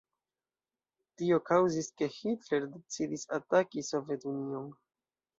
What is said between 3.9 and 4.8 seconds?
Sovetunion.